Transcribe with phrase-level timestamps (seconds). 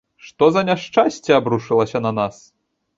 [0.29, 2.45] Што за няшчасце абрушылася на нас?